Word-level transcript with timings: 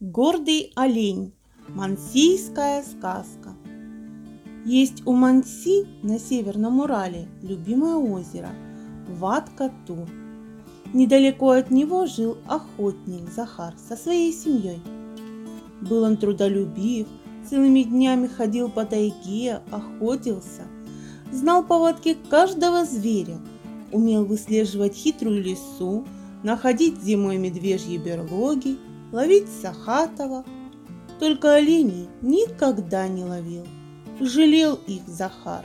Гордый 0.00 0.72
олень. 0.76 1.34
Мансийская 1.68 2.82
сказка. 2.82 3.54
Есть 4.64 5.06
у 5.06 5.12
Манси 5.12 5.84
на 6.02 6.18
Северном 6.18 6.80
Урале 6.80 7.28
любимое 7.42 7.96
озеро 7.96 8.48
Ваткатур. 9.08 10.08
Недалеко 10.94 11.50
от 11.50 11.70
него 11.70 12.06
жил 12.06 12.38
охотник 12.48 13.28
Захар 13.30 13.74
со 13.76 13.94
своей 13.94 14.32
семьей. 14.32 14.80
Был 15.82 16.04
он 16.04 16.16
трудолюбив, 16.16 17.06
целыми 17.46 17.82
днями 17.82 18.26
ходил 18.26 18.70
по 18.70 18.86
тайге, 18.86 19.60
охотился, 19.70 20.62
знал 21.30 21.62
повадки 21.62 22.16
каждого 22.30 22.86
зверя, 22.86 23.36
умел 23.92 24.24
выслеживать 24.24 24.94
хитрую 24.94 25.42
лису, 25.42 26.06
находить 26.42 27.02
зимой 27.02 27.36
медвежьи 27.36 27.98
берлоги– 27.98 28.78
ловить 29.12 29.48
Сахатова. 29.48 30.44
Только 31.18 31.54
оленей 31.54 32.08
никогда 32.22 33.06
не 33.08 33.24
ловил. 33.24 33.66
Жалел 34.20 34.78
их 34.86 35.06
Захар. 35.06 35.64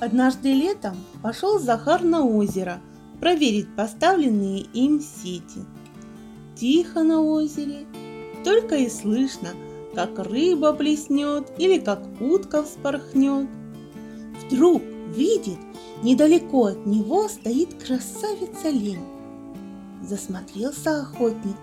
Однажды 0.00 0.52
летом 0.52 0.96
пошел 1.22 1.58
Захар 1.58 2.02
на 2.02 2.24
озеро 2.24 2.80
проверить 3.20 3.74
поставленные 3.74 4.60
им 4.60 5.00
сети. 5.00 5.64
Тихо 6.56 7.02
на 7.02 7.20
озере, 7.20 7.86
только 8.44 8.76
и 8.76 8.88
слышно, 8.88 9.48
как 9.94 10.18
рыба 10.18 10.72
плеснет 10.72 11.50
или 11.58 11.78
как 11.78 12.02
утка 12.20 12.62
вспорхнет. 12.62 13.48
Вдруг 14.44 14.82
видит, 15.14 15.58
недалеко 16.02 16.66
от 16.66 16.86
него 16.86 17.28
стоит 17.28 17.74
красавица 17.82 18.70
лень. 18.70 19.04
Засмотрелся 20.02 21.00
охотник, 21.00 21.56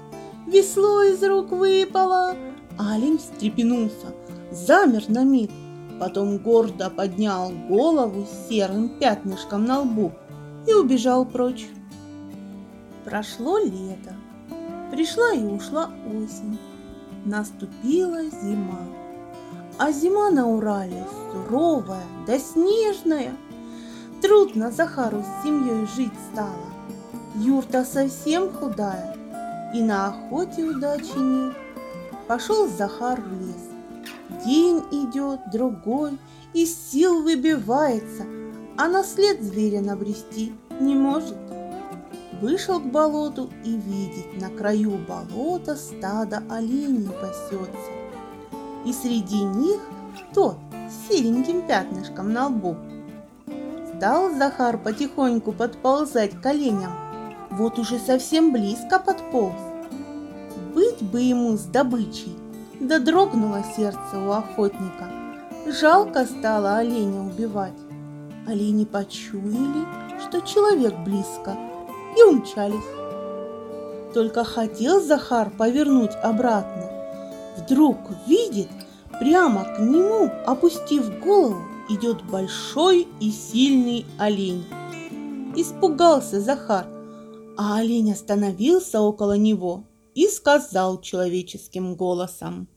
весло 0.47 1.03
из 1.03 1.23
рук 1.23 1.51
выпало. 1.51 2.35
Олень 2.77 3.17
встрепенулся, 3.17 4.13
замер 4.51 5.09
на 5.09 5.23
миг, 5.23 5.51
потом 5.99 6.37
гордо 6.37 6.89
поднял 6.89 7.51
голову 7.69 8.25
с 8.25 8.49
серым 8.49 8.89
пятнышком 8.99 9.65
на 9.65 9.81
лбу 9.81 10.11
и 10.67 10.73
убежал 10.73 11.25
прочь. 11.25 11.67
Прошло 13.05 13.59
лето, 13.59 14.13
пришла 14.91 15.31
и 15.33 15.43
ушла 15.43 15.91
осень, 16.07 16.59
наступила 17.23 18.23
зима. 18.23 18.79
А 19.77 19.91
зима 19.91 20.29
на 20.31 20.47
Урале 20.47 21.05
суровая 21.31 22.03
да 22.25 22.39
снежная. 22.39 23.33
Трудно 24.21 24.71
Захару 24.71 25.21
с 25.21 25.43
семьей 25.43 25.85
жить 25.95 26.13
стало. 26.31 26.53
Юрта 27.35 27.83
совсем 27.83 28.49
худая, 28.51 29.14
и 29.75 29.81
на 29.81 30.07
охоте 30.07 30.63
удачи 30.63 31.17
нет. 31.17 31.53
Пошел 32.29 32.67
Захар 32.69 33.19
в 33.19 33.41
лес. 33.41 34.45
День 34.45 34.81
идет, 34.91 35.41
другой, 35.51 36.17
из 36.53 36.73
сил 36.73 37.21
выбивается, 37.21 38.23
а 38.77 38.87
на 38.87 39.03
след 39.03 39.41
зверя 39.43 39.81
набрести 39.81 40.53
не 40.79 40.95
может. 40.95 41.35
Вышел 42.41 42.79
к 42.79 42.85
болоту 42.85 43.49
и 43.65 43.75
видит, 43.75 44.41
на 44.41 44.49
краю 44.49 44.97
болота 45.09 45.75
стадо 45.75 46.41
оленей 46.49 47.09
пасется. 47.09 47.91
И 48.85 48.93
среди 48.93 49.43
них 49.43 49.81
тот 50.33 50.57
с 50.71 51.09
сереньким 51.09 51.67
пятнышком 51.67 52.31
на 52.31 52.47
лбу. 52.47 52.77
Стал 53.97 54.33
Захар 54.35 54.77
потихоньку 54.77 55.51
подползать 55.51 56.39
к 56.39 56.45
оленям. 56.45 57.04
Вот 57.51 57.79
уже 57.79 57.99
совсем 57.99 58.51
близко 58.51 58.99
подполз 58.99 59.55
быть 60.75 61.01
бы 61.01 61.21
ему 61.21 61.57
с 61.57 61.63
добычей. 61.63 62.35
Да 62.79 62.99
дрогнуло 62.99 63.63
сердце 63.75 64.19
у 64.19 64.31
охотника. 64.31 65.09
Жалко 65.65 66.25
стало 66.25 66.77
оленя 66.77 67.21
убивать. 67.21 67.79
Олени 68.45 68.83
почуяли, 68.83 69.85
что 70.19 70.41
человек 70.41 70.93
близко, 71.05 71.57
и 72.17 72.21
умчались. 72.23 72.75
Только 74.13 74.43
хотел 74.43 75.01
Захар 75.01 75.49
повернуть 75.49 76.15
обратно. 76.21 76.91
Вдруг 77.57 77.97
видит, 78.27 78.69
прямо 79.19 79.63
к 79.63 79.79
нему, 79.79 80.29
опустив 80.45 81.19
голову, 81.21 81.63
идет 81.89 82.21
большой 82.25 83.07
и 83.19 83.31
сильный 83.31 84.05
олень. 84.19 84.65
Испугался 85.55 86.41
Захар, 86.41 86.85
а 87.57 87.79
олень 87.79 88.11
остановился 88.11 88.99
около 88.99 89.37
него 89.37 89.87
и 90.13 90.27
сказал 90.27 91.01
человеческим 91.01 91.95
голосом. 91.95 92.67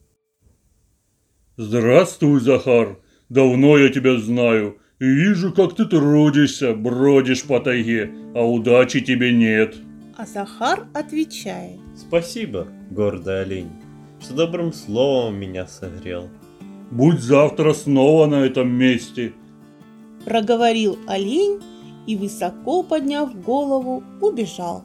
«Здравствуй, 1.57 2.41
Захар! 2.41 3.01
Давно 3.29 3.77
я 3.77 3.91
тебя 3.91 4.19
знаю 4.19 4.79
и 5.01 5.05
вижу, 5.05 5.53
как 5.53 5.77
ты 5.77 5.85
трудишься, 5.85 6.75
бродишь 6.75 7.45
по 7.45 7.61
тайге, 7.61 8.13
а 8.35 8.45
удачи 8.45 9.01
тебе 9.01 9.33
нет». 9.33 9.77
А 10.17 10.27
Захар 10.27 10.89
отвечает. 10.95 11.79
«Спасибо, 11.97 12.67
гордый 12.91 13.43
олень, 13.43 13.71
что 14.21 14.35
добрым 14.35 14.73
словом 14.73 15.37
меня 15.37 15.67
согрел». 15.67 16.29
«Будь 16.91 17.21
завтра 17.21 17.75
снова 17.75 18.27
на 18.27 18.47
этом 18.47 18.71
месте»,– 18.71 19.33
проговорил 20.25 20.99
олень 21.07 21.61
и, 22.09 22.17
высоко 22.17 22.83
подняв 22.83 23.39
голову, 23.45 24.03
убежал. 24.23 24.83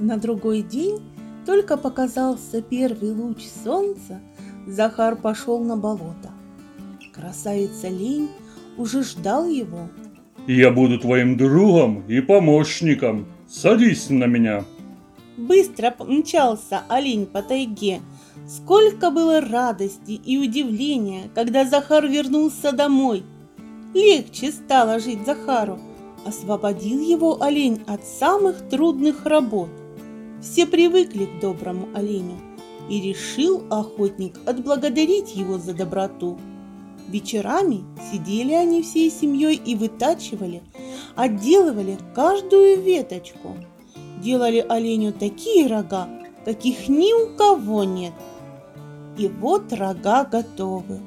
На 0.00 0.16
другой 0.16 0.62
день 0.62 0.98
только 1.44 1.76
показался 1.76 2.62
первый 2.62 3.12
луч 3.12 3.42
солнца, 3.62 4.20
Захар 4.66 5.16
пошел 5.16 5.62
на 5.62 5.76
болото. 5.76 6.30
Красавица 7.12 7.88
Лень 7.88 8.30
уже 8.78 9.02
ждал 9.02 9.46
его. 9.46 9.90
«Я 10.46 10.70
буду 10.70 10.98
твоим 10.98 11.36
другом 11.36 12.02
и 12.08 12.20
помощником. 12.20 13.26
Садись 13.46 14.08
на 14.08 14.24
меня!» 14.24 14.64
Быстро 15.36 15.94
мчался 15.98 16.84
олень 16.88 17.26
по 17.26 17.42
тайге. 17.42 18.00
Сколько 18.48 19.10
было 19.10 19.42
радости 19.42 20.12
и 20.12 20.38
удивления, 20.38 21.24
когда 21.34 21.66
Захар 21.66 22.06
вернулся 22.06 22.72
домой. 22.72 23.24
Легче 23.92 24.52
стало 24.52 24.98
жить 24.98 25.26
Захару. 25.26 25.78
Освободил 26.24 27.00
его 27.00 27.42
олень 27.42 27.82
от 27.86 28.04
самых 28.04 28.68
трудных 28.68 29.26
работ. 29.26 29.68
Все 30.40 30.66
привыкли 30.66 31.26
к 31.26 31.40
доброму 31.40 31.88
оленю, 31.94 32.38
и 32.88 33.00
решил 33.00 33.62
охотник 33.70 34.38
отблагодарить 34.46 35.34
его 35.34 35.58
за 35.58 35.74
доброту. 35.74 36.38
Вечерами 37.08 37.84
сидели 38.10 38.52
они 38.52 38.82
всей 38.82 39.10
семьей 39.10 39.56
и 39.56 39.74
вытачивали, 39.74 40.62
отделывали 41.16 41.98
каждую 42.14 42.80
веточку. 42.80 43.56
Делали 44.22 44.64
оленю 44.66 45.12
такие 45.12 45.66
рога, 45.66 46.08
каких 46.44 46.88
ни 46.88 47.12
у 47.12 47.36
кого 47.36 47.84
нет. 47.84 48.14
И 49.18 49.28
вот 49.28 49.72
рога 49.72 50.24
готовы. 50.24 51.00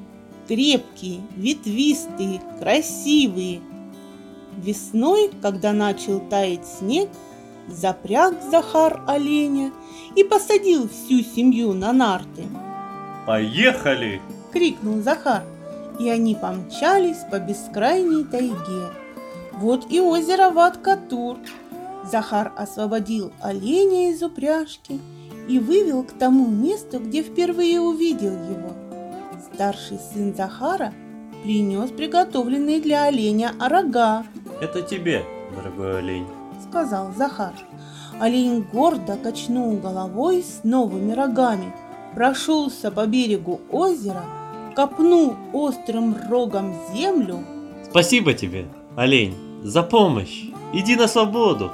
Крепкие, 0.46 1.20
ветвистые, 1.36 2.40
красивые. 2.60 3.60
Весной, 4.62 5.30
когда 5.40 5.72
начал 5.72 6.20
таять 6.20 6.66
снег, 6.66 7.08
запряг 7.68 8.34
Захар 8.50 9.02
оленя 9.06 9.72
и 10.16 10.24
посадил 10.24 10.88
всю 10.88 11.22
семью 11.22 11.74
на 11.74 11.92
нарты. 11.92 12.44
«Поехали!»– 13.26 14.20
крикнул 14.52 15.00
Захар, 15.00 15.42
и 16.00 16.08
они 16.08 16.34
помчались 16.34 17.24
по 17.30 17.38
бескрайней 17.38 18.24
тайге. 18.24 18.88
Вот 19.54 19.90
и 19.90 20.00
озеро 20.00 20.50
Ваткатур. 20.50 21.38
Захар 22.10 22.52
освободил 22.56 23.32
оленя 23.40 24.10
из 24.10 24.22
упряжки 24.22 24.98
и 25.48 25.58
вывел 25.58 26.02
к 26.02 26.12
тому 26.12 26.46
месту, 26.46 27.00
где 27.00 27.22
впервые 27.22 27.80
увидел 27.80 28.32
его. 28.32 28.72
Старший 29.52 29.98
сын 29.98 30.34
Захара 30.34 30.92
принес 31.42 31.90
приготовленные 31.90 32.80
для 32.80 33.04
оленя 33.04 33.52
рога. 33.60 34.24
Это 34.60 34.82
тебе, 34.82 35.24
дорогой 35.54 35.98
олень 35.98 36.26
сказал 36.68 37.12
Захар. 37.16 37.52
Олень 38.20 38.64
гордо 38.72 39.16
качнул 39.16 39.76
головой 39.76 40.42
с 40.42 40.64
новыми 40.64 41.12
рогами, 41.12 41.72
прошелся 42.14 42.90
по 42.90 43.06
берегу 43.06 43.60
озера, 43.70 44.24
копнул 44.74 45.36
острым 45.52 46.16
рогом 46.28 46.74
землю. 46.92 47.44
Спасибо 47.88 48.34
тебе, 48.34 48.66
олень, 48.96 49.34
за 49.62 49.82
помощь. 49.82 50.46
Иди 50.72 50.96
на 50.96 51.06
свободу. 51.06 51.70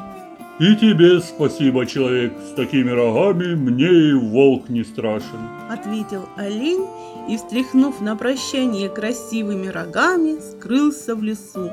И 0.61 0.77
тебе 0.77 1.21
спасибо, 1.21 1.85
человек, 1.85 2.33
с 2.49 2.55
такими 2.55 2.91
рогами 2.91 3.55
мне 3.55 4.11
и 4.11 4.13
волк 4.13 4.69
не 4.69 4.85
страшен. 4.85 5.49
Ответил 5.69 6.29
олень 6.37 6.87
и, 7.29 7.37
встряхнув 7.37 8.01
на 8.01 8.15
прощание 8.15 8.89
красивыми 8.89 9.67
рогами, 9.67 10.39
скрылся 10.39 11.17
в 11.17 11.25
лесу. 11.25 11.71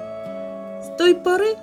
С 0.82 0.98
той 0.98 1.14
поры 1.16 1.58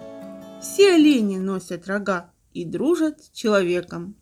все 0.61 0.95
олени 0.95 1.39
носят 1.39 1.89
рога 1.89 2.31
и 2.55 2.65
дружат 2.65 3.25
с 3.25 3.31
человеком. 3.31 4.15